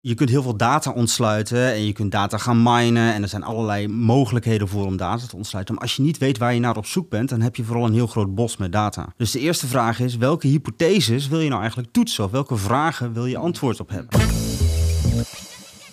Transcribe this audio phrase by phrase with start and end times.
[0.00, 3.14] je kunt heel veel data ontsluiten en je kunt data gaan minen.
[3.14, 5.74] En er zijn allerlei mogelijkheden voor om data te ontsluiten.
[5.74, 7.84] Maar als je niet weet waar je naar op zoek bent, dan heb je vooral
[7.84, 9.12] een heel groot bos met data.
[9.16, 12.24] Dus de eerste vraag is, welke hypotheses wil je nou eigenlijk toetsen?
[12.24, 14.20] Of welke vragen wil je antwoord op hebben?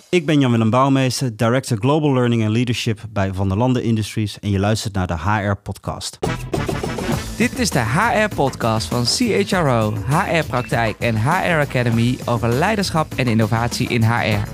[0.09, 4.39] Ik ben Jan-Willem Bouwmeester, Director Global Learning and Leadership bij Van der Landen Industries.
[4.39, 6.19] En je luistert naar de HR-podcast.
[7.37, 14.03] Dit is de HR-podcast van CHRO, HR-praktijk en HR Academy over leiderschap en innovatie in
[14.03, 14.47] HR.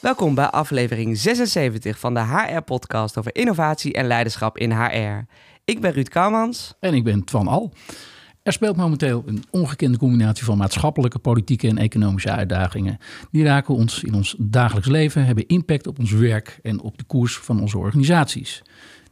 [0.00, 5.26] Welkom bij aflevering 76 van de HR-podcast over innovatie en leiderschap in HR.
[5.64, 6.74] Ik ben Ruud Kouwmans.
[6.80, 7.72] En ik ben Twan Al.
[8.44, 12.98] Er speelt momenteel een ongekende combinatie van maatschappelijke, politieke en economische uitdagingen.
[13.30, 17.04] Die raken ons in ons dagelijks leven, hebben impact op ons werk en op de
[17.04, 18.62] koers van onze organisaties.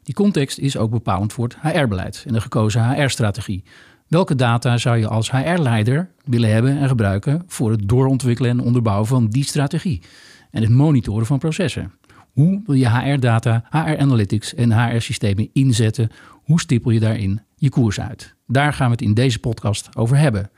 [0.02, 3.64] Die context is ook bepalend voor het HR-beleid en de gekozen HR-strategie.
[4.08, 9.06] Welke data zou je als HR-leider willen hebben en gebruiken voor het doorontwikkelen en onderbouwen
[9.06, 10.02] van die strategie
[10.50, 11.92] en het monitoren van processen?
[12.32, 16.10] Hoe wil je HR-data, HR-analytics en HR-systemen inzetten?
[16.30, 18.34] Hoe stippel je daarin je koers uit?
[18.52, 20.50] Daar gaan we het in deze podcast over hebben.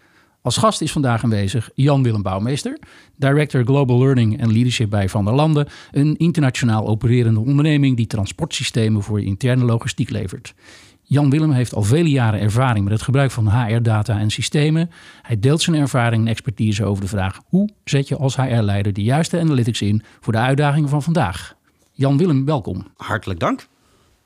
[0.43, 2.79] Als gast is vandaag aanwezig Jan-Willem Bouwmeester,
[3.17, 9.03] Director Global Learning and Leadership bij Van der Landen, een internationaal opererende onderneming die transportsystemen
[9.03, 10.55] voor interne logistiek levert.
[11.03, 14.91] Jan-Willem heeft al vele jaren ervaring met het gebruik van HR-data en systemen.
[15.23, 19.03] Hij deelt zijn ervaring en expertise over de vraag: hoe zet je als HR-leider de
[19.03, 21.55] juiste analytics in voor de uitdagingen van vandaag?
[21.93, 22.87] Jan-Willem, welkom.
[22.97, 23.67] Hartelijk dank.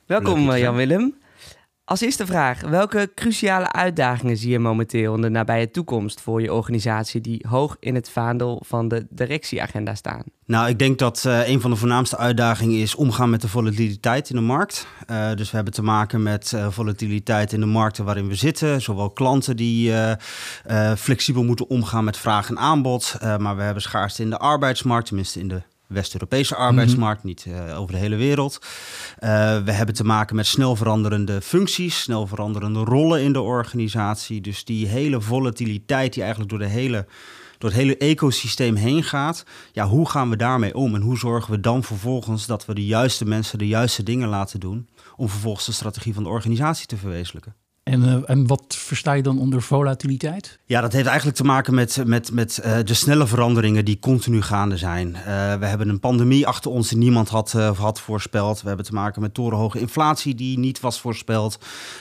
[0.06, 1.14] Welkom Jan-Willem.
[1.89, 6.53] Als eerste vraag, welke cruciale uitdagingen zie je momenteel in de nabije toekomst voor je
[6.53, 10.22] organisatie die hoog in het vaandel van de directieagenda staan?
[10.44, 14.31] Nou, ik denk dat uh, een van de voornaamste uitdagingen is omgaan met de volatiliteit
[14.31, 14.86] in de markt.
[15.11, 18.81] Uh, dus we hebben te maken met uh, volatiliteit in de markten waarin we zitten.
[18.81, 19.92] Zowel klanten die
[20.97, 23.16] flexibel moeten omgaan met vraag en aanbod.
[23.39, 27.93] maar we hebben schaarste in de arbeidsmarkt, tenminste in de West-Europese arbeidsmarkt, niet uh, over
[27.93, 28.59] de hele wereld.
[28.60, 29.28] Uh,
[29.62, 34.41] we hebben te maken met snel veranderende functies, snel veranderende rollen in de organisatie.
[34.41, 37.06] Dus die hele volatiliteit die eigenlijk door, de hele,
[37.59, 39.44] door het hele ecosysteem heen gaat.
[39.72, 40.94] Ja, hoe gaan we daarmee om?
[40.94, 44.60] En hoe zorgen we dan vervolgens dat we de juiste mensen de juiste dingen laten
[44.60, 44.88] doen...
[45.16, 47.55] om vervolgens de strategie van de organisatie te verwezenlijken?
[47.88, 50.59] En, uh, en wat versta je dan onder volatiliteit?
[50.65, 54.43] Ja, dat heeft eigenlijk te maken met, met, met uh, de snelle veranderingen die continu
[54.43, 55.09] gaande zijn.
[55.09, 58.62] Uh, we hebben een pandemie achter ons die niemand had, had voorspeld.
[58.62, 61.59] We hebben te maken met torenhoge inflatie die niet was voorspeld.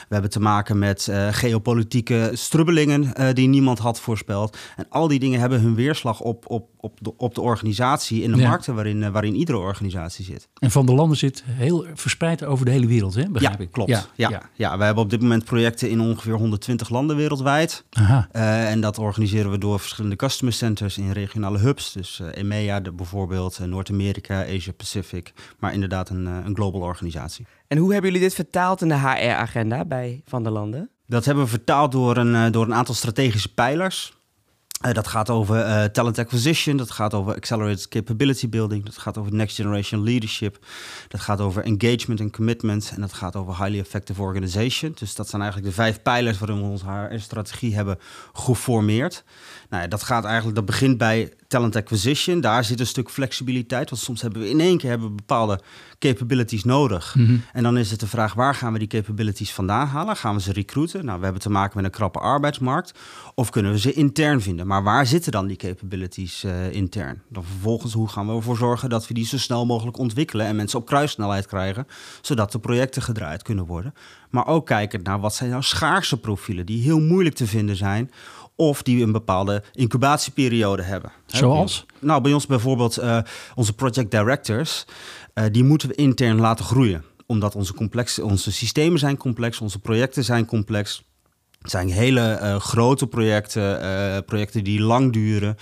[0.08, 4.56] We hebben te maken met geopolitieke strubbelingen die niemand had voorspeld.
[4.76, 8.32] En al die dingen hebben hun weerslag op, op, op, de, op de organisatie in
[8.32, 8.48] de ja.
[8.48, 10.48] markten waarin, waarin iedere organisatie zit.
[10.58, 13.28] En Van der Landen zit heel verspreid over de hele wereld, hè?
[13.28, 13.70] begrijp ja, ik?
[13.70, 13.90] Klopt.
[13.90, 14.30] Ja, ja.
[14.30, 14.42] Ja.
[14.54, 17.84] ja, we hebben op dit moment projecten in ongeveer 120 landen wereldwijd.
[17.98, 21.92] Uh, en dat organiseren we door verschillende customer centers in regionale hubs.
[21.92, 25.32] Dus uh, EMEA de, bijvoorbeeld, uh, Noord-Amerika, Asia Pacific.
[25.58, 27.46] Maar inderdaad een, een global organisatie.
[27.66, 30.90] En hoe hebben jullie dit vertaald in de HR-agenda bij Van der Landen?
[31.06, 34.17] Dat hebben we vertaald door een, door een aantal strategische pijlers.
[34.86, 39.18] Uh, dat gaat over uh, talent acquisition, dat gaat over accelerated capability building, dat gaat
[39.18, 40.58] over next generation leadership,
[41.08, 44.92] dat gaat over engagement en commitment en dat gaat over highly effective organization.
[44.98, 47.98] Dus dat zijn eigenlijk de vijf pijlers waarin we onze HR-strategie hebben
[48.32, 49.24] geformeerd.
[49.70, 52.40] Nou ja, dat gaat eigenlijk, dat begint bij talent acquisition.
[52.40, 55.60] Daar zit een stuk flexibiliteit, want soms hebben we in één keer hebben we bepaalde
[55.98, 57.14] capabilities nodig.
[57.14, 57.42] Mm -hmm.
[57.52, 60.16] En dan is het de vraag, waar gaan we die capabilities vandaan halen?
[60.16, 61.04] Gaan we ze recruiten?
[61.04, 62.98] Nou, we hebben te maken met een krappe arbeidsmarkt.
[63.34, 64.66] Of kunnen we ze intern vinden?
[64.66, 67.22] Maar waar zitten dan die capabilities uh, intern?
[67.28, 70.56] Dan vervolgens, hoe gaan we ervoor zorgen dat we die zo snel mogelijk ontwikkelen en
[70.56, 71.86] mensen op kruissnelheid krijgen,
[72.20, 73.94] zodat de projecten gedraaid kunnen worden.
[74.30, 78.10] Maar ook kijken naar wat zijn nou schaarse profielen die heel moeilijk te vinden zijn
[78.60, 81.12] of die een bepaalde incubatieperiode hebben.
[81.26, 81.86] Zoals?
[81.98, 83.18] Nou, bij ons bijvoorbeeld uh,
[83.54, 84.84] onze project directors,
[85.34, 87.04] uh, die moeten we intern laten groeien.
[87.26, 91.02] Omdat onze, complex, onze systemen zijn complex, onze projecten zijn complex.
[91.58, 95.56] Het zijn hele uh, grote projecten, uh, projecten die lang duren.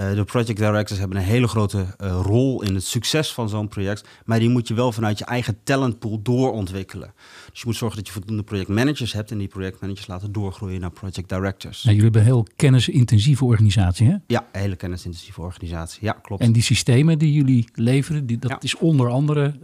[0.00, 4.08] Uh, de project directors hebben een hele grote rol in het succes van zo'n project.
[4.24, 7.12] Maar die moet je wel vanuit je eigen talentpool doorontwikkelen.
[7.50, 10.90] Dus je moet zorgen dat je voldoende projectmanagers hebt en die projectmanagers laten doorgroeien naar
[10.90, 11.82] project directors.
[11.82, 14.16] Ja, jullie hebben een heel kennisintensieve organisatie, hè?
[14.26, 16.04] Ja, een hele kennisintensieve organisatie.
[16.04, 16.42] Ja, klopt.
[16.42, 18.58] En die systemen die jullie leveren, die, dat ja.
[18.60, 19.54] is onder andere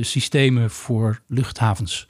[0.00, 2.08] systemen voor luchthavens.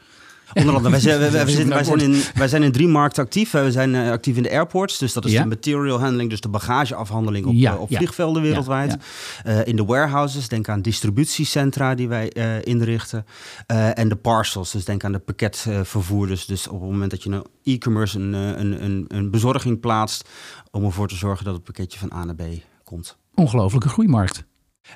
[0.54, 3.22] Onder andere, wij zijn, wij, wij, zitten, wij, zijn in, wij zijn in drie markten
[3.24, 3.50] actief.
[3.50, 5.42] We zijn uh, actief in de airports, dus dat is Ja.
[5.42, 7.96] de material handling, dus de bagageafhandeling op, Ja, eh, op ja.
[7.96, 8.96] vliegvelden wereldwijd.
[9.44, 13.26] Eh, in de warehouses, denk aan distributiecentra die wij eh, inrichten.
[13.66, 16.46] Eh, en de parcels, dus denk aan de pakketvervoerders.
[16.46, 20.28] Dus op het moment dat je een e-commerce een, eh, een, een, een bezorging plaatst,
[20.70, 22.42] om ervoor te zorgen dat het pakketje van A naar B
[22.84, 23.16] komt.
[23.34, 24.44] Ongelofelijke groeimarkt.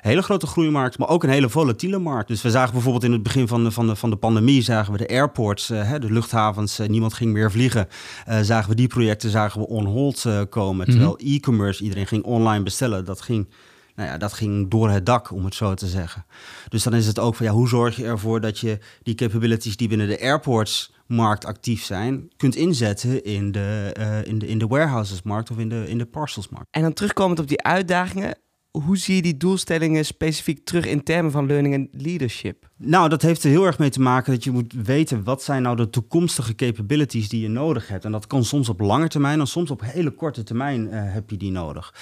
[0.01, 2.27] Hele grote groeimarkt, maar ook een hele volatiele markt.
[2.27, 4.61] Dus we zagen bijvoorbeeld in het begin van de, van de, van de pandemie...
[4.61, 7.87] zagen we de airports, eh, hè, de luchthavens, eh, niemand ging meer vliegen.
[8.25, 10.85] Eh, zagen we die projecten zagen we on hold komen.
[10.85, 13.05] Terwijl e-commerce, iedereen ging online bestellen.
[13.05, 13.49] Dat ging,
[13.95, 16.25] nou ja, dat ging door het dak, om het zo te zeggen.
[16.69, 18.41] Dus dan is het ook van, ja, hoe zorg je ervoor...
[18.41, 22.29] dat je die capabilities die binnen de airports markt actief zijn...
[22.37, 26.05] kunt inzetten in de, eh, in de, in de warehousesmarkt of in de, in de
[26.05, 26.67] parcelsmarkt.
[26.71, 28.37] En dan terugkomend op die uitdagingen,
[28.71, 32.69] hoe zie je die doelstellingen specifiek terug in termen van learning en leadership?
[32.77, 35.61] Nou, dat heeft er heel erg mee te maken dat je moet weten wat zijn
[35.61, 38.05] nou de toekomstige capabilities die je nodig hebt.
[38.05, 41.29] En dat kan soms op lange termijn en soms op hele korte termijn eh, heb
[41.29, 41.93] je die nodig.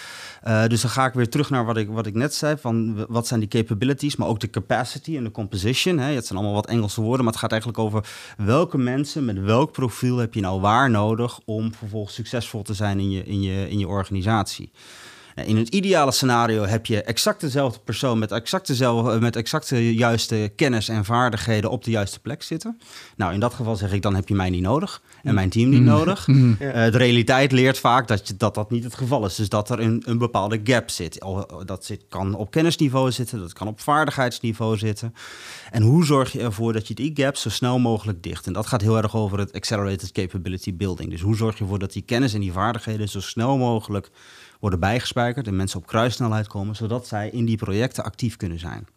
[0.41, 3.05] Eh, dus dan ga ik weer terug naar wat ik, wat ik net zei, van
[3.07, 5.97] wat zijn die capabilities, maar ook de capacity en de composition.
[5.97, 6.13] Hè.
[6.13, 9.71] Het zijn allemaal wat Engelse woorden, maar het gaat eigenlijk over welke mensen met welk
[9.71, 13.69] profiel heb je nou waar nodig om vervolgens succesvol te zijn in je, in je,
[13.69, 14.71] in je organisatie.
[15.45, 19.93] In het ideale scenario heb je exact dezelfde persoon met exact, dezelfde, met exact de
[19.93, 22.79] juiste kennis en vaardigheden op de juiste plek zitten.
[23.15, 25.69] Nou, in dat geval zeg ik, dan heb je mij niet nodig en mijn team
[25.69, 26.27] niet nodig.
[26.59, 29.35] Eh, de realiteit leert vaak dat, je, dat dat niet het geval is.
[29.35, 31.19] Dus dat er een, een bepaalde gap zit.
[31.21, 35.13] Al- Dat zit, kan op kennisniveau zitten, dat kan op vaardigheidsniveau zitten.
[35.71, 38.47] En hoe zorg je ervoor dat je die gap zo snel mogelijk dicht?
[38.47, 41.09] En dat gaat heel erg over het accelerated capability building.
[41.09, 44.09] Dus hoe zorg je ervoor dat die kennis en die vaardigheden zo snel mogelijk
[44.59, 48.87] worden bijgespijkerd en mensen op kruissnelheid komen, zodat zij in die projecten actief kunnen zijn.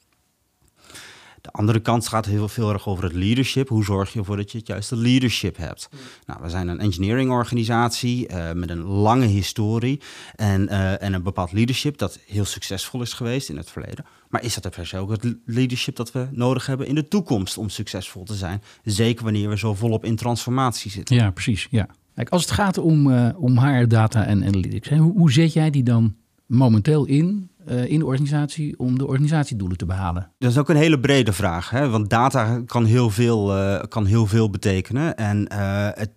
[1.43, 3.69] De andere kant gaat heel veel erg over het leadership.
[3.69, 5.89] Hoe zorg je ervoor dat je het juiste leadership hebt?
[6.27, 10.01] Nou, we zijn een engineering organisatie eh, met een lange historie
[10.35, 14.05] en, eh, en een bepaald leadership dat heel succesvol is geweest in het verleden.
[14.29, 17.59] Maar is dat per se ook het leadership dat we nodig hebben in de toekomst
[17.59, 18.63] om succesvol te zijn?
[18.85, 21.17] Zeker wanneer we zo volop in transformatie zitten.
[21.17, 21.67] Ja, precies.
[21.71, 21.89] Ja.
[22.23, 25.53] Kijk, als het gaat om, eh, om HR data en analytics, hè, hoe, hoe zet
[25.53, 26.15] jij die dan
[26.47, 30.31] momenteel in, eh, in de organisatie om de organisatiedoelen te behalen?
[30.39, 31.89] Dat is ook een hele brede vraag, hè?
[31.89, 35.17] want data kan heel veel, eh, kan heel veel betekenen.
[35.17, 35.53] En
[35.95, 36.11] het,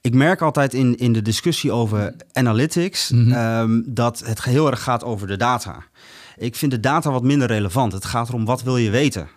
[0.00, 5.04] ik merk altijd in, in de discussie over analytics ehm, dat het heel erg gaat
[5.04, 5.84] over de data.
[6.36, 7.92] Ik vind de data wat minder relevant.
[7.92, 9.28] Het gaat erom wat wil je weten.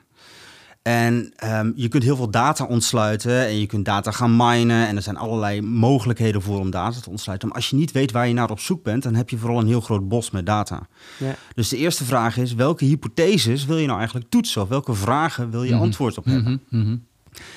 [0.90, 4.88] En ehm, je kunt heel veel data ontsluiten en je kunt data gaan minen.
[4.88, 7.48] En er zijn allerlei mogelijkheden voor om data te ontsluiten.
[7.48, 9.60] Maar als je niet weet waar je naar op zoek bent, dan heb je vooral
[9.60, 10.88] een heel groot bos met data.
[11.18, 11.36] Ja.
[11.56, 14.62] Dus de eerste vraag is, welke hypotheses wil je nou eigenlijk toetsen?
[14.62, 16.62] Of welke vragen wil je antwoord op hebben?
[16.70, 16.98] Mhm, mhm.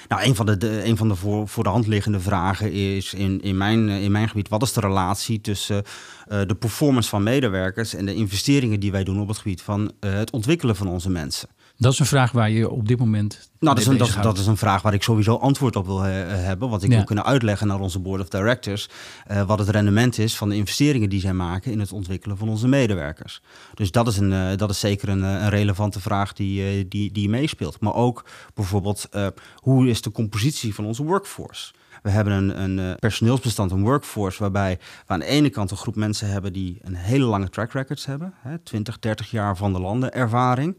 [0.08, 3.14] Nou, een van de, de, een van de voor, voor de hand liggende vragen is
[3.14, 4.48] in, in, mijn, eh, in mijn gebied...
[4.48, 5.82] wat is de relatie tussen
[6.26, 7.94] eh, de performance van medewerkers...
[7.94, 11.10] en de investeringen die wij doen op het gebied van eh, het ontwikkelen van onze
[11.10, 11.48] mensen?
[11.82, 13.50] Dat is een vraag waar je op dit moment.
[13.58, 16.10] Nou, dat is, een, dat, is een vraag waar ik sowieso antwoord op wil eh,
[16.26, 16.68] hebben.
[16.70, 16.96] Want ik Ja.
[16.96, 18.88] wil kunnen uitleggen naar onze board of directors
[19.26, 22.48] eh, wat het rendement is van de investeringen die zij maken in het ontwikkelen van
[22.48, 23.42] onze medewerkers.
[23.74, 26.84] Dus dat is, een, eh, dat is zeker een, eh, een relevante vraag die, eh,
[26.88, 27.80] die, die meespeelt.
[27.80, 28.24] Maar ook
[28.54, 29.26] bijvoorbeeld, eh,
[29.56, 31.72] hoe is de compositie van onze workforce?
[32.02, 35.76] We hebben een, een eh, personeelsbestand, een workforce, waarbij we aan de ene kant een
[35.76, 38.34] groep mensen hebben die een hele lange track records hebben.
[38.40, 40.78] Hè, 20, 30 jaar van de landen ervaring.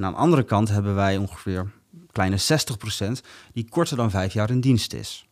[0.00, 1.70] En aan de andere kant hebben wij ongeveer
[2.12, 5.28] kleine 60% die korter dan vijf jaar in dienst is.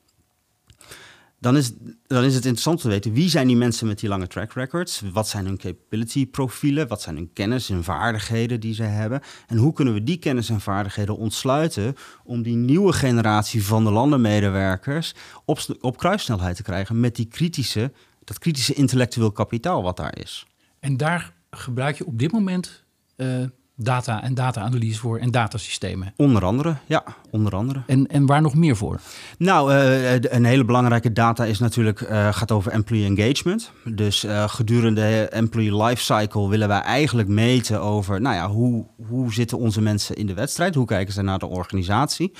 [1.40, 1.72] Dan is,
[2.06, 5.02] dan is het interessant te weten wie zijn die mensen met die lange track records?
[5.12, 6.88] Wat zijn hun capability profielen?
[6.88, 9.20] Wat zijn hun kennis en vaardigheden die ze hebben?
[9.46, 11.94] En hoe kunnen we die kennis en vaardigheden ontsluiten
[12.24, 17.92] om die nieuwe generatie van de landenmedewerkers op, op kruissnelheid te krijgen met die kritische,
[18.24, 20.46] dat kritische intellectueel kapitaal wat daar is?
[20.80, 22.84] En daar gebruik je op dit moment
[23.16, 23.44] eh,
[23.80, 26.12] data en data-analyse voor en datasystemen.
[26.16, 27.82] Onder andere, ja, onder andere.
[27.86, 29.00] En, en waar nog meer voor?
[29.38, 29.76] Nou, eh,
[30.20, 33.70] de- een hele belangrijke data is natuurlijk, eh, gaat over employee engagement.
[33.84, 39.32] Dus eh, gedurende de employee lifecycle willen wij eigenlijk meten over, nou ja, hoe, hoe
[39.32, 40.74] zitten onze mensen in de wedstrijd?
[40.74, 42.32] Hoe kijken ze naar de organisatie?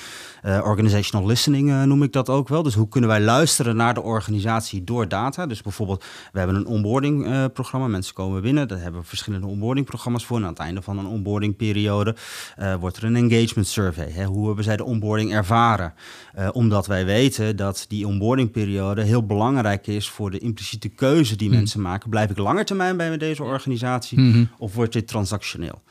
[0.42, 2.62] Eh, organizational listening eh, noem ik dat ook wel.
[2.62, 5.46] Dus hoe kunnen wij luisteren naar de organisatie door data?
[5.46, 7.86] Dus bijvoorbeeld, we hebben een onboarding eh, programma.
[7.88, 10.36] Mensen komen binnen, daar hebben we verschillende onboarding programma's voor.
[10.36, 12.14] En aan het einde van een onboarding periode
[12.56, 14.10] eh, wordt er een engagement survey.
[14.10, 14.24] Hè?
[14.24, 15.94] Hoe hebben zij de onboarding ervaren?
[16.32, 21.36] Eh, omdat wij weten dat die onboarding periode heel belangrijk is voor de impliciete keuze
[21.36, 22.10] die mensen maken.
[22.10, 25.82] Blijf ik langer termijn bij deze organisatie of wordt dit transactioneel?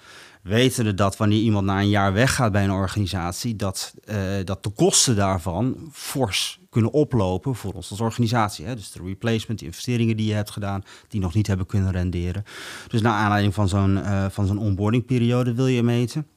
[0.48, 4.70] wetende dat wanneer iemand na een jaar weggaat bij een organisatie, dat, uh, dat de
[4.70, 8.66] kosten daarvan fors kunnen oplopen voor ons als organisatie.
[8.66, 8.76] Hè?
[8.76, 12.44] Dus de replacement, de investeringen die je hebt gedaan, die nog niet hebben kunnen renderen.
[12.88, 16.28] Dus naar aanleiding van zo'n uh, van zo'n onboardingperiode wil je meten.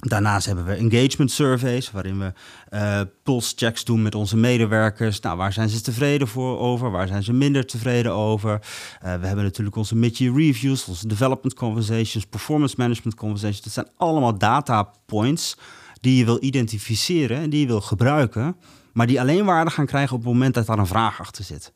[0.00, 2.32] Daarnaast hebben we engagement surveys, waarin we
[2.70, 5.20] uh, pulse checks doen met onze medewerkers.
[5.20, 6.90] Nou, waar zijn ze tevreden voor over?
[6.90, 8.50] Waar zijn ze minder tevreden over?
[8.50, 8.60] Uh,
[9.00, 13.62] we hebben natuurlijk onze mid-year reviews, onze development conversations, performance management conversations.
[13.62, 15.56] Dat zijn allemaal data points
[16.00, 18.56] die je wil identificeren en die je wil gebruiken,
[18.92, 21.72] maar die alleen waarde gaan krijgen op het moment dat daar een vraag achter zit.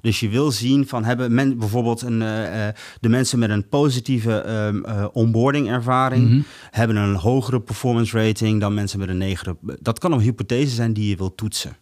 [0.00, 2.68] Dus je wil zien van hebben men, bijvoorbeeld een, uh,
[3.00, 6.44] de mensen met een positieve um, uh, onboarding ervaring mm -hmm.
[6.70, 9.56] hebben een hogere performance rating dan mensen met een negere.
[9.80, 11.76] Dat kan een hypothese zijn die je wilt toetsen.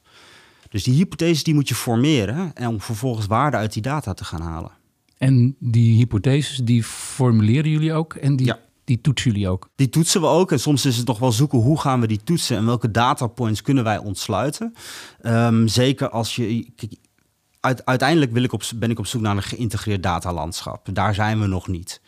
[0.68, 4.24] Dus die hypotheses die moet je formeren en om vervolgens waarde uit die data te
[4.24, 4.70] gaan halen.
[5.18, 8.58] En die hypotheses die formuleren jullie ook en die ja.
[8.88, 9.68] Die toetsen jullie ook?
[9.74, 10.52] Die toetsen we ook.
[10.52, 13.62] En soms is het nog wel zoeken hoe gaan we die toetsen en welke datapoints
[13.62, 14.74] kunnen wij ontsluiten.
[15.22, 16.66] Um, zeker als je
[17.60, 20.88] uiteindelijk wil ik op, ben ik op zoek naar een geïntegreerd datalandschap.
[20.92, 22.00] Daar zijn we nog niet.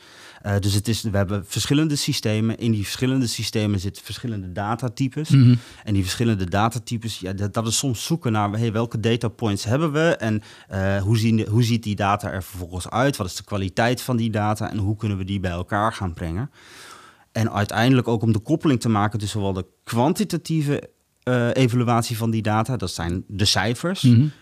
[0.47, 2.59] Uh, dus het is, we hebben verschillende systemen.
[2.59, 5.29] In die verschillende systemen zitten verschillende datatypes.
[5.29, 5.59] Mm -hmm.
[5.85, 9.65] En die verschillende datatypes, ja, dat, dat, is soms zoeken naar hey, welke data points
[9.65, 10.43] hebben we en
[10.73, 13.17] uh, hoe, zien, hoe ziet die data er vervolgens uit?
[13.17, 16.15] Wat is de kwaliteit van die data en hoe kunnen we die bij elkaar gaan
[16.15, 16.51] brengen?
[17.33, 20.91] En uiteindelijk ook om de koppeling te maken tussen zowel de kwantitatieve
[21.25, 24.33] uh, evaluatie van die data, dat zijn de cijfers, mm -hmm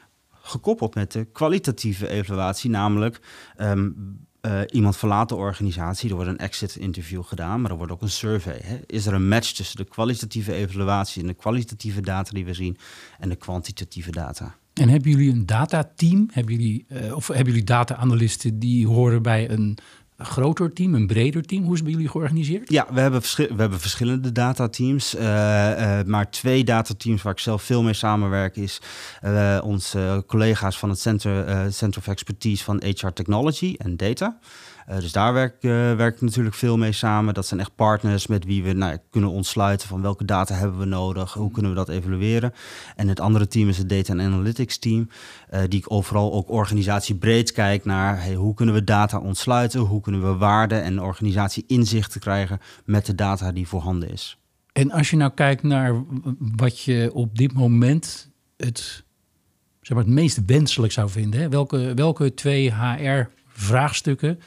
[0.49, 3.21] gekoppeld met de kwalitatieve evaluatie, namelijk
[3.61, 7.93] um, uh, iemand verlaat de organisatie, er wordt een exit interview gedaan, maar er wordt
[7.93, 8.61] ook een survey.
[8.63, 8.79] Hè?
[8.87, 12.77] Is er een match tussen de kwalitatieve evaluatie en de kwalitatieve data die we zien
[13.19, 14.55] en de kwantitatieve data?
[14.73, 16.29] En hebben jullie een datateam?
[16.33, 19.79] Hebben jullie, uh, of hebben jullie data-analysten die horen bij een
[20.19, 21.63] een groter team, een breder team?
[21.63, 22.71] Hoe is het bij jullie georganiseerd?
[22.71, 25.15] Ja, we hebben, we hebben verschillende datateams.
[25.15, 25.23] Uh,
[26.07, 28.57] maar twee datateams waar ik zelf veel mee samenwerk...
[28.57, 28.81] is
[29.25, 34.39] uh, onze collega's van het Center, Center of Expertise van HR Technology en Data...
[34.91, 37.35] Uh, dus daar werk, uh, werk ik natuurlijk veel mee samen.
[37.35, 40.85] Dat zijn echt partners met wie we nou, kunnen ontsluiten van welke data hebben we
[40.85, 42.55] nodig, hoe kunnen we dat evalueren.
[42.97, 45.09] En het andere team is het Data and Analytics team,
[45.51, 50.23] uh, die overal ook organisatiebreed kijkt naar hey, hoe kunnen we data ontsluiten, hoe kunnen
[50.23, 54.39] we waarde en organisatie inzichten krijgen met de data die voorhanden is.
[54.73, 56.05] En als je nou kijkt naar
[56.39, 59.05] wat je op dit moment het,
[59.81, 61.49] zeg maar, het meest wenselijk zou vinden, hè?
[61.49, 64.39] Welke, welke twee HR-vraagstukken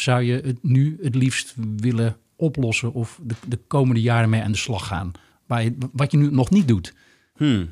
[0.00, 4.52] zou je het nu het liefst willen oplossen of de, de komende jaren mee aan
[4.52, 5.12] de slag gaan?
[5.46, 6.94] Waar je, wat je nu nog niet doet.
[7.36, 7.68] Hmm.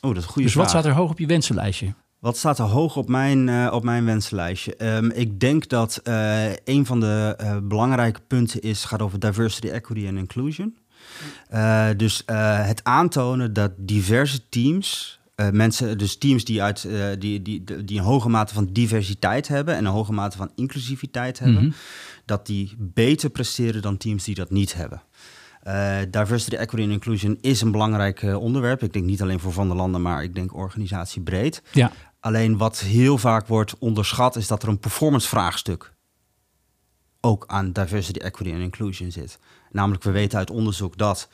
[0.00, 0.64] Oh, dat is een goede dus vraag.
[0.64, 1.94] wat staat er hoog op je wensenlijstje?
[2.18, 4.96] Wat staat er hoog op mijn, uh, op mijn wensenlijstje?
[4.96, 9.68] Um, ik denk dat uh, een van de uh, belangrijke punten is, gaat over diversity,
[9.68, 10.76] equity en inclusion.
[11.96, 12.22] dus
[12.62, 17.98] het aantonen dat diverse teams uh, mensen, dus teams die, uit, uh, die, die, die
[17.98, 21.74] een hoge mate van diversiteit hebben en een hoge mate van inclusiviteit hebben, mm -hmm.
[22.24, 25.02] dat die beter presteren dan teams die dat niet hebben.
[25.66, 28.82] Uh, diversity, equity en inclusion is een belangrijk onderwerp.
[28.82, 31.62] Ik denk niet alleen voor Van der Landen, maar ik denk organisatiebreed.
[31.72, 31.92] Ja.
[32.20, 35.92] Alleen wat heel vaak wordt onderschat, is dat er een performance vraagstuk
[37.24, 39.38] ook aan diversity, equity en inclusion zit.
[39.70, 41.28] Namelijk, we weten uit onderzoek dat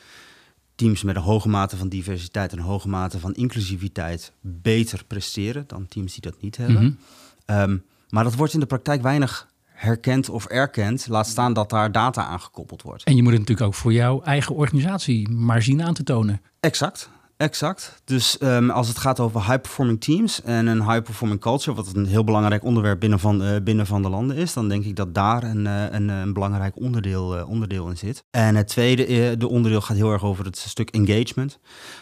[0.79, 5.65] teams met een hoge mate van diversiteit en een hoge mate van inclusiviteit beter presteren
[5.67, 6.83] dan teams die dat niet hebben.
[6.83, 6.99] Mm
[7.47, 7.61] -hmm.
[7.61, 11.09] um, maar dat wordt in de praktijk weinig herkend of erkend.
[11.09, 13.05] Laat staan dat daar data aan gekoppeld wordt.
[13.05, 16.41] En je moet het natuurlijk ook voor jouw eigen organisatie maar zien aan te tonen.
[16.61, 17.11] Exact.
[17.39, 18.03] Exact.
[18.05, 22.25] Dus um, als het gaat over high-performing teams en een high-performing culture, wat een heel
[22.25, 25.43] belangrijk onderwerp binnen van, uh, binnen van de landen is, dan denk ik dat daar
[25.43, 28.25] een, uh, een, een, belangrijk onderdeel, onderdeel in zit.
[28.31, 31.59] En het tweede de onderdeel gaat heel erg over het stuk engagement.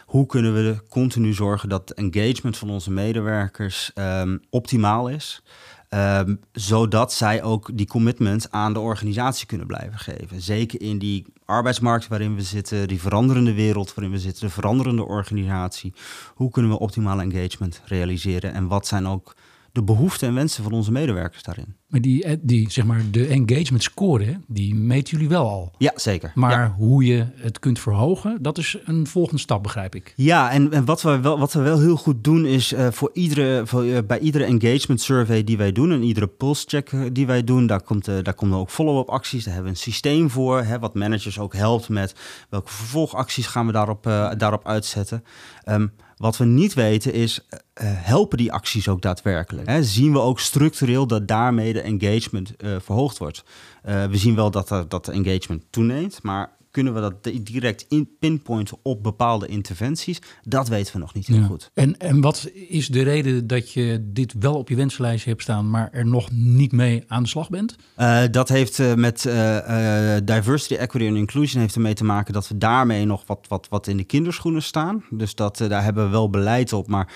[0.06, 5.42] Hoe kunnen we continu zorgen dat engagement van onze medewerkers um, optimaal is?
[5.90, 10.40] Um, zodat zij ook die commitment aan de organisatie kunnen blijven geven.
[10.40, 15.04] Zeker in die arbeidsmarkt waarin we zitten, die veranderende wereld waarin we zitten, de veranderende
[15.04, 15.94] organisatie.
[16.34, 19.34] Hoe kunnen we optimaal engagement realiseren en wat zijn ook
[19.76, 21.74] de behoeften en wensen van onze medewerkers daarin?
[21.86, 25.72] Maar die, die zeg maar, de engagement score, die meten jullie wel al.
[25.78, 26.32] Ja, zeker.
[26.34, 26.74] Maar ja.
[26.78, 30.12] hoe je het kunt verhogen, dat is een volgende stap, begrijp ik.
[30.16, 33.10] Ja, en, en wat, we wel, wat we wel heel goed doen is uh, voor
[33.12, 37.26] iedere, voor, uh, bij iedere engagement survey die wij doen en iedere pulse check die
[37.26, 39.44] wij doen, daar, komt, uh, daar komen ook follow-up acties.
[39.44, 42.14] Daar hebben we een systeem voor, hè, wat managers ook helpt met
[42.50, 44.02] welke vervolgacties gaan we daarop,
[44.36, 45.24] daarop uitzetten.
[45.68, 49.68] Um, Wat we niet weten is, uh, helpen die acties ook daadwerkelijk?
[49.68, 49.84] Hè?
[49.84, 53.44] Zien we ook structureel dat daarmee de engagement uh, verhoogd wordt?
[53.82, 58.78] We zien wel dat, dat de engagement toeneemt, maar kunnen we dat direct in pinpointen
[58.82, 60.18] op bepaalde interventies?
[60.42, 61.70] Dat weten we nog niet heel goed.
[61.74, 65.70] En, en wat is de reden dat je dit wel op je wensenlijstje hebt staan,
[65.70, 67.76] maar er nog niet mee aan de slag bent?
[67.98, 72.48] Uh, dat heeft uh, met uh, diversity, equity en inclusion heeft ermee te maken dat
[72.48, 75.04] we daarmee nog wat, wat, wat in de kinderschoenen staan.
[75.10, 77.12] Dus dat, daar hebben we wel beleid op, maar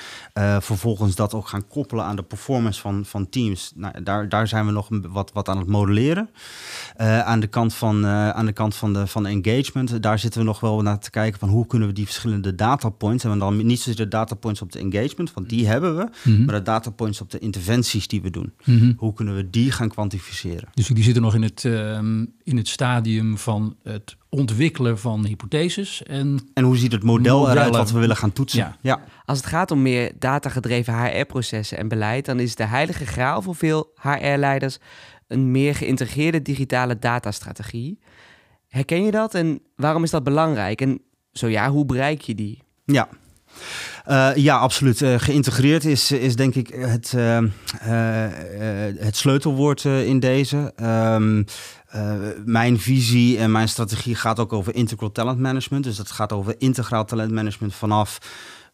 [0.61, 3.73] vervolgens dat ook gaan koppelen aan de performance van, van teams.
[3.75, 6.31] Nou, daar, daar zijn we nog wat, wat aan het modelleren.
[7.25, 10.47] aan de kant van, aan de, kant van de van engagement engagement, daar zitten we
[10.47, 13.80] nog wel naar te kijken van hoe kunnen we die verschillende datapoints, en dan niet
[13.80, 16.45] zozeer de datapoints op de engagement, want die hebben we, mhm.
[16.45, 18.52] maar de datapoints op de interventies die we doen.
[18.64, 18.92] Mhm.
[18.97, 20.69] Hoe kunnen we die gaan kwantificeren?
[20.75, 26.02] Dus die zitten nog in het, ehm, in het stadium van het ontwikkelen van hypotheses.
[26.02, 28.59] En, en hoe ziet het model eruit wat we willen gaan toetsen?
[28.59, 28.76] Ja.
[28.80, 29.00] ja.
[29.25, 33.54] Als het gaat om meer datagedreven HR-processen en beleid, dan is de heilige graal voor
[33.54, 34.78] veel HR-leiders
[35.30, 37.99] een meer geïntegreerde digitale datastrategie.
[38.71, 40.81] Herken je dat en waarom is dat belangrijk?
[40.81, 41.00] En
[41.33, 42.62] zo ja, hoe bereik je die?
[42.85, 43.09] Ja,
[44.09, 45.00] uh, ja, absoluut.
[45.00, 47.39] Uh, geïntegreerd is, is denk ik het, uh,
[48.99, 50.73] het sleutelwoord in deze.
[50.83, 51.45] Um,
[52.45, 55.85] mijn visie en mijn strategie gaat ook over integral talent management.
[55.85, 58.19] Dus dat gaat over integraal talentmanagement vanaf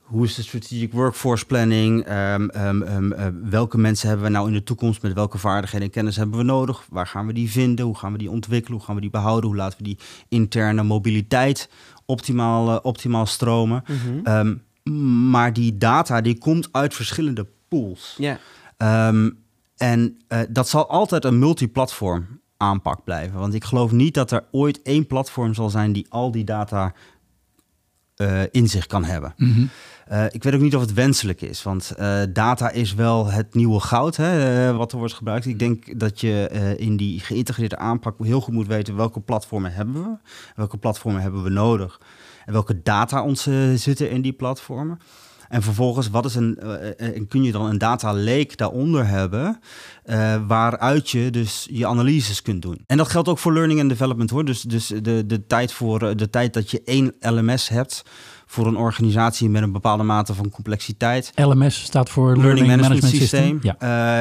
[0.06, 2.08] hoe is de strategic workforce planning?
[2.08, 5.02] Um, um, um, uh, welke mensen hebben we nou in de toekomst?
[5.02, 6.86] Met welke vaardigheden en kennis hebben we nodig?
[6.90, 7.84] Waar gaan we die vinden?
[7.84, 8.76] Hoe gaan we die ontwikkelen?
[8.76, 9.50] Hoe gaan we die behouden?
[9.50, 9.98] Hoe laten we die
[10.28, 11.68] interne mobiliteit
[12.04, 13.84] optimaal, uh, optimaal stromen?
[13.86, 15.30] Mm -hmm.
[15.30, 18.16] maar die data die komt uit verschillende pools.
[18.18, 18.36] Yeah.
[19.76, 23.38] en uh, dat zal altijd een multiplatform aanpak blijven.
[23.38, 26.94] Want ik geloof niet dat er ooit één platform zal zijn die al die data
[28.16, 29.34] uh, in zich kan hebben.
[29.36, 29.70] Mm -hmm.
[30.12, 33.54] Uh, ik weet ook niet of het wenselijk is, want uh, data is wel het
[33.54, 35.46] nieuwe goud hè, uh, wat er wordt gebruikt.
[35.46, 36.48] Ik denk dat je
[36.78, 40.16] in die geïntegreerde aanpak heel goed moet weten welke platformen hebben we,
[40.56, 42.00] welke platformen hebben we nodig
[42.44, 44.98] en welke data ons zitten in die platformen.
[45.48, 46.58] En vervolgens, wat is een,
[47.28, 49.60] kun je dan een data lake daaronder hebben,
[50.46, 52.84] waaruit je dus je analyses kunt doen.
[52.86, 54.44] En dat geldt ook voor learning and development hoor.
[54.44, 58.04] Dus, dus de, de, tijd voor, de tijd dat je één LMS hebt,
[58.46, 61.32] voor een organisatie met een bepaalde mate van complexiteit.
[61.34, 63.58] LMS staat voor Learning, Management, System.
[63.62, 63.76] Ja.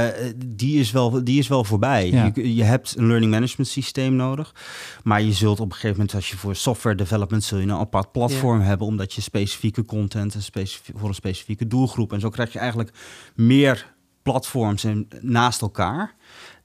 [0.07, 2.31] Uh, die, is wel, die is wel voorbij.
[2.33, 4.55] Je, je, hebt een Learning Management Systeem nodig.
[5.03, 7.71] Maar je zult op een gegeven moment, als je voor software development, zul je een
[7.71, 12.13] apart platform hebben, omdat je specifieke content specif voor een specifieke doelgroep.
[12.13, 12.91] En zo krijg je eigenlijk
[13.35, 14.85] meer platforms
[15.21, 16.15] naast elkaar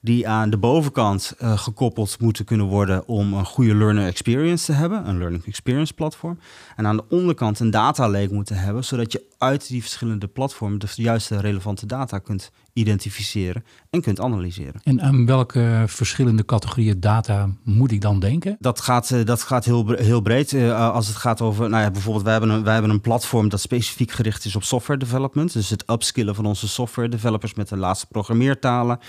[0.01, 4.71] die aan de bovenkant uh, gekoppeld moeten kunnen worden om een goede learner experience te
[4.71, 6.39] hebben, een learning experience platform.
[6.75, 10.79] En aan de onderkant een data lake moeten hebben, zodat je uit die verschillende platformen
[10.79, 14.81] de juiste relevante data kunt identificeren en kunt analyseren.
[14.83, 18.55] En aan welke verschillende categorieën data moet ik dan denken?
[18.59, 20.51] Dat gaat, eh, dat gaat heel, heel breed.
[20.51, 23.49] Uh, als het gaat over, nou ja, bijvoorbeeld, wij hebben, een, wij hebben een platform
[23.49, 25.53] dat specifiek gericht is op software development.
[25.53, 28.99] Dus het upskillen van onze software developers met de laatste programmeertalen.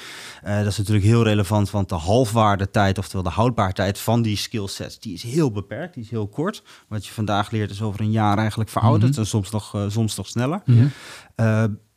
[0.45, 4.99] Uh, dat is natuurlijk heel relevant, want de halfwaardetijd, oftewel de houdbaarheid van die skillsets,
[4.99, 6.63] die is heel beperkt, die is heel kort.
[6.89, 9.21] Wat je vandaag leert is over een jaar eigenlijk verouderd mhm.
[9.21, 10.63] en soms nog, soms nog sneller.
[10.65, 10.91] Mm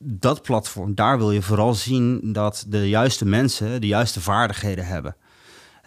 [0.08, 5.15] dat platform, daar wil je vooral zien dat de juiste mensen de juiste vaardigheden hebben.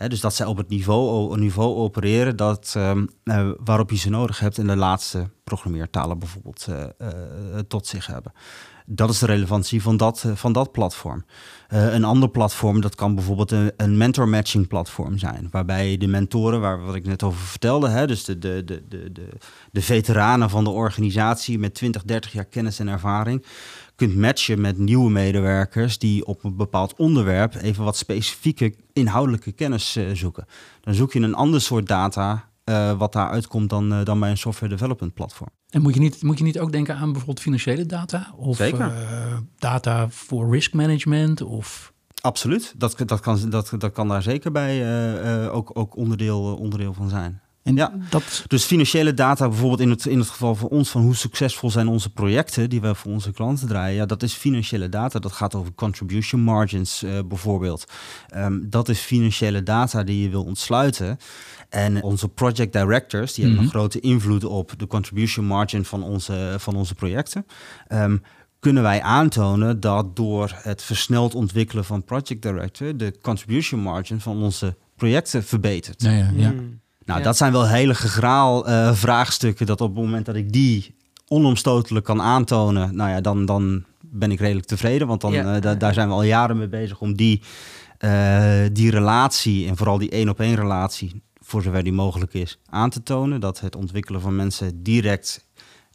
[0.09, 4.59] dus dat zij op het niveau, niveau opereren dat, uh, waarop je ze nodig hebt
[4.59, 7.09] en de laatste programmeertalen bijvoorbeeld uh, uh,
[7.69, 8.33] tot zich hebben.
[8.91, 11.25] Dat is de relevantie van dat, van dat platform.
[11.69, 15.49] een ander platform, dat kan bijvoorbeeld een, een mentor matching platform zijn.
[15.51, 19.29] Waarbij de mentoren, waar wat ik net over vertelde, hè, dus de, de, de, de,
[19.71, 23.45] de veteranen van de organisatie met 20, 30 jaar kennis en ervaring,
[23.99, 29.97] kunt matchen met nieuwe medewerkers die op een bepaald onderwerp even wat specifieke inhoudelijke kennis
[29.97, 30.47] uh, zoeken.
[30.81, 34.31] Dan zoek je een ander soort data uh, wat daar uitkomt dan, uh, dan bij
[34.31, 35.49] een software development platform.
[35.71, 38.35] En moet je, niet, moet je niet ook denken aan bijvoorbeeld financiële data?
[38.37, 38.93] Of Zeker.
[39.59, 41.43] data voor risk management?
[41.43, 41.93] Of...
[42.21, 47.09] Absoluut, dat, dat, kan, dat, dat kan daar zeker bij ook, ook onderdeel, onderdeel van
[47.09, 47.41] zijn
[47.77, 48.45] ja, dat...
[48.47, 51.89] dus financiële data bijvoorbeeld in het, in het geval van ons, van hoe succesvol zijn
[51.89, 55.19] onze projecten die we voor onze klanten draaien, ja, dat is financiële data.
[55.19, 57.85] Dat gaat over contribution margins uh, bijvoorbeeld.
[58.37, 61.19] Um, dat is financiële data die je wil ontsluiten.
[61.69, 63.73] En onze project directors, die hebben mhm.
[63.73, 67.47] een grote invloed op de contribution margin van onze, van onze projecten.
[67.89, 68.23] Um,
[68.61, 74.43] kunnen wij aantonen dat door het versneld ontwikkelen van project director de contribution margin van
[74.43, 76.03] onze projecten verbetert.
[76.03, 76.51] Ja, ja, ja.
[76.51, 76.81] Mm.
[77.09, 80.95] Nou, dat zijn wel hele gegraal uh, vraagstukken dat op het moment dat ik die
[81.29, 85.07] onomstotelijk kan aantonen, nou ja, dan, dan ben ik redelijk tevreden.
[85.07, 85.55] Want dan, Ja.
[85.55, 87.43] eh, da- daar zijn we al jaren mee bezig om die,
[87.99, 92.59] eh, die relatie en vooral die één op één relatie, voor zover die mogelijk is,
[92.71, 93.41] aan te tonen.
[93.41, 95.47] Dat het ontwikkelen van mensen direct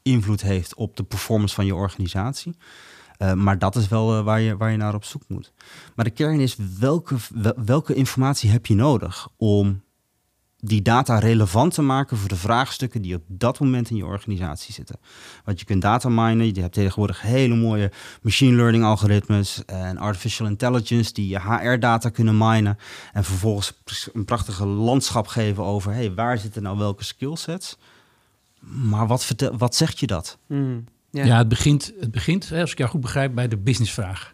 [0.01, 2.55] invloed heeft op de performance van je organisatie.
[3.17, 5.51] Eh, maar dat is wel eh, waar, je, waar je naar op zoek moet.
[5.95, 9.81] Maar de kern is welke, wel- welke informatie heb je nodig om
[10.65, 14.73] die data relevant te maken voor de vraagstukken die op dat moment in je organisatie
[14.73, 14.99] zitten.
[15.45, 20.47] Want je kunt data minen, je hebt tegenwoordig hele mooie machine learning algoritmes en artificial
[20.47, 22.77] intelligence die je HR-data kunnen minen
[23.13, 23.73] en vervolgens
[24.13, 27.77] een prachtige landschap geven over hey, waar zitten nou welke skillsets.
[28.59, 30.37] Maar wat, vertel, wat zegt je dat?
[30.47, 30.85] Hmm.
[31.09, 31.37] Ja, Ja.
[31.37, 34.32] het begint, het begint hè, als ik jou goed begrijp, bij de businessvraag.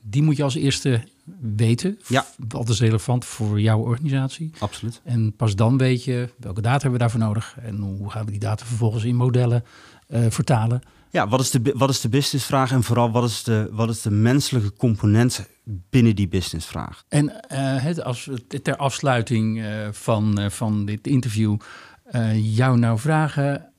[0.00, 1.04] Die moet je als eerste
[1.40, 1.98] weten.
[2.06, 2.26] Ja.
[2.48, 4.50] Wat is relevant voor jouw organisatie?
[4.58, 5.00] absoluut.
[5.04, 7.56] En pas dan weet je welke data hebben we daarvoor nodig.
[7.62, 9.64] En hoe gaan we die data vervolgens in modellen
[10.10, 10.82] eh, vertalen.
[11.10, 14.02] Ja, wat is, de, wat is de businessvraag en vooral wat is de, wat is
[14.02, 17.04] de menselijke component binnen die businessvraag?
[17.08, 18.30] En eh, het, als
[18.62, 21.56] ter afsluiting eh, van, van dit interview
[22.34, 23.72] jou nou vragen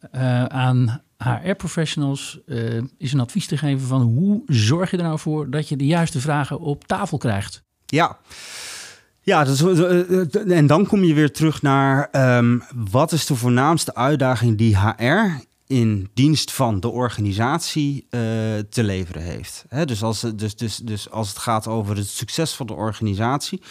[0.48, 5.50] aan HR-professionals, eh, is een advies te geven van hoe zorg je er nou voor
[5.50, 7.64] dat je de juiste vragen op tafel krijgt?
[7.86, 8.18] Ja.
[9.22, 13.36] Ja, dat eh, eh, en dan kom je weer terug naar ehm, wat is de
[13.36, 18.08] voornaamste uitdaging die HR in dienst van de organisatie
[18.70, 19.66] te leveren heeft.
[19.68, 23.62] Hè, dus, als, dus, dus, dus als het gaat over het succes van de organisatie,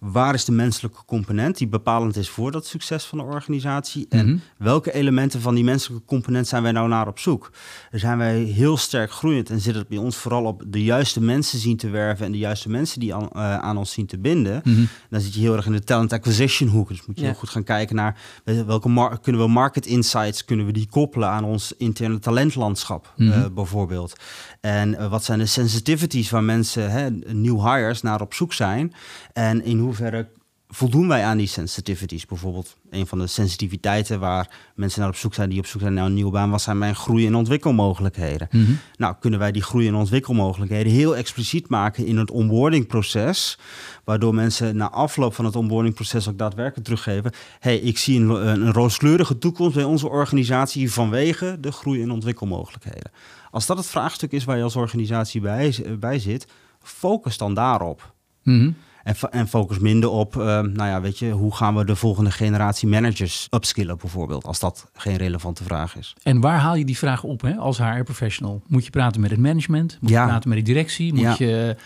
[0.00, 4.06] waar is de menselijke component die bepalend is voor dat succes van de organisatie?
[4.08, 4.36] En Mhm.
[4.58, 7.50] welke elementen van die menselijke component zijn wij nou naar op zoek?
[7.90, 11.20] Daar zijn wij heel sterk groeiend en zit het bij ons vooral op de juiste
[11.20, 14.18] mensen zien te werven en de juiste mensen die aan, eh, aan ons zien te
[14.18, 14.60] binden.
[14.64, 14.84] Mhm.
[15.10, 16.88] Dan zit je heel erg in de talent acquisition hoek.
[16.88, 17.28] Dus moet je Ja.
[17.30, 21.28] heel goed gaan kijken naar eh, welke kunnen we market insights kunnen we die koppelen
[21.28, 23.30] aan ons interne talentlandschap Mhm.
[23.32, 24.12] eh, bijvoorbeeld.
[24.60, 28.92] En wat zijn de sensitivities waar mensen, hè, new hires, naar op zoek zijn?
[29.32, 30.28] En in hoeverre
[30.68, 32.26] voldoen wij aan die sensitivities?
[32.26, 35.94] Bijvoorbeeld een van de sensitiviteiten waar mensen naar op zoek zijn, die op zoek zijn
[35.94, 38.48] naar een nieuwe baan, wat zijn mijn groei- en ontwikkelmogelijkheden?
[38.50, 38.72] Mhm.
[38.96, 43.58] Nou, kunnen wij die groei- en ontwikkelmogelijkheden heel expliciet maken in het onboardingproces,
[44.04, 48.72] waardoor mensen na afloop van het onboardingproces ook daadwerkelijk teruggeven: hey, ik zie een, een,
[48.72, 53.10] rooskleurige toekomst bij onze organisatie vanwege de groei- en ontwikkelmogelijkheden.
[53.50, 56.46] Als dat het vraagstuk is waar je als organisatie bij, bij zit,
[56.82, 58.14] focus dan daarop.
[58.42, 58.70] Mhm.
[59.04, 62.30] En, en focus minder op, eh, nou ja, weet je, hoe gaan we de volgende
[62.30, 66.14] generatie managers upskillen bijvoorbeeld, als dat geen relevante vraag is.
[66.22, 68.62] En waar haal je die vraag op hè, als HR-professional?
[68.66, 69.98] Moet je praten met het management?
[70.00, 70.22] Moet Ja.
[70.22, 71.12] je praten met de directie?
[71.12, 71.34] Moet Ja.
[71.38, 71.76] je...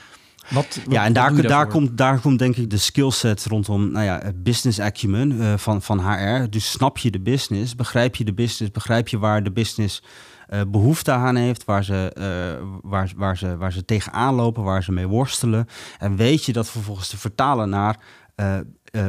[0.51, 4.05] Wat, wat, Ja, en daar, daar, komt, daar komt denk ik de skillset rondom nou
[4.05, 6.51] ja, business acumen eh, van, van HR.
[6.51, 10.03] Dus snap je de business, begrijp je de business, begrijp je waar de business
[10.47, 14.83] eh, behoefte aan heeft, waar ze, eh, waar, waar, ze, waar ze tegenaan lopen, waar
[14.83, 15.67] ze mee worstelen.
[15.99, 17.99] En weet je dat vervolgens te vertalen naar
[18.35, 19.07] eh,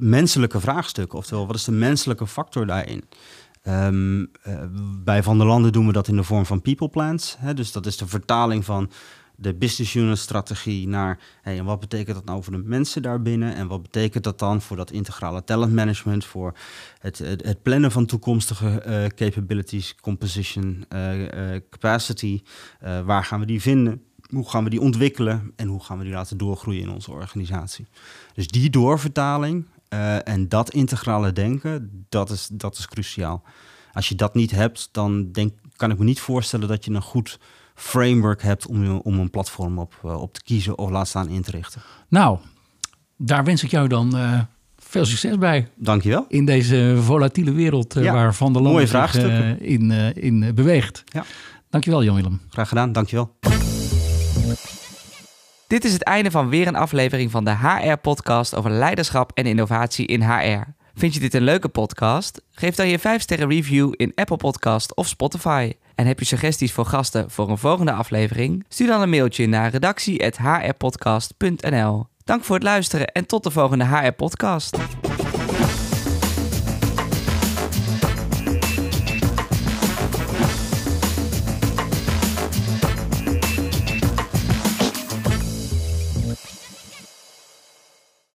[0.00, 1.18] menselijke vraagstukken.
[1.18, 3.04] Oftewel, wat is de menselijke factor daarin?
[3.62, 4.54] Ehm, eh,
[5.04, 7.36] bij Van der Landen doen we dat in de vorm van people plans.
[7.38, 7.54] Hè?
[7.54, 8.90] Dus dat is de vertaling van
[9.40, 13.54] de business unit strategie naar hey, en wat betekent dat nou voor de mensen daarbinnen
[13.54, 16.54] en wat betekent dat dan voor dat integrale talent management, voor
[16.98, 22.42] het, het, plannen van toekomstige eh, capabilities, composition, eh, eh, capacity,
[23.04, 26.12] waar gaan we die vinden, hoe gaan we die ontwikkelen en hoe gaan we die
[26.12, 27.86] laten doorgroeien in onze organisatie.
[28.34, 29.66] Dus die doorvertaling
[30.24, 33.42] en dat integrale denken, dat is, dat is cruciaal.
[33.92, 37.02] Als je dat niet hebt, dan denk, kan ik me niet voorstellen dat je een
[37.02, 37.38] goed
[37.78, 41.42] framework hebt om, om een platform op, eh, op te kiezen of laat staan in
[41.42, 41.82] te richten.
[42.08, 42.38] Nou,
[43.16, 44.40] daar wens ik jou dan eh,
[44.88, 45.68] veel succes bij.
[45.74, 46.24] Dankjewel.
[46.28, 50.54] In deze volatiele wereld eh, Ja, waar Van der Landen zich eh, in, eh, in
[50.54, 51.04] beweegt.
[51.04, 51.24] Ja.
[51.70, 52.40] Dankjewel Jan-Willem.
[52.50, 53.36] Graag gedaan, dankjewel.
[55.66, 60.06] Dit is het einde van weer een aflevering van de HR-podcast over leiderschap en innovatie
[60.06, 60.76] in HR.
[60.94, 62.42] Vind je dit een leuke podcast?
[62.50, 65.72] Geef dan je 5-sterren review in Apple Podcast of Spotify.
[65.98, 68.64] En heb je suggesties voor gasten voor een volgende aflevering?
[68.68, 72.06] Stuur dan een mailtje naar redactie.hrpodcast.nl.
[72.24, 74.76] Dank voor het luisteren en tot de volgende HR-podcast.